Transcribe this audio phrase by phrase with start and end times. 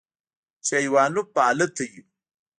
[0.65, 2.01] چې ايوانوف به الته وي.